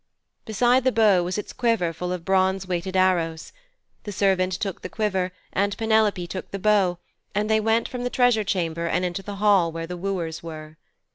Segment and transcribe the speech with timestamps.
[0.45, 3.53] Beside the bow was its quiver full of bronze weighted arrows.
[4.03, 6.97] The servant took the quiver and Penelope took the bow,
[7.35, 10.79] and they went from the treasure chamber and into the hall where the wooers were.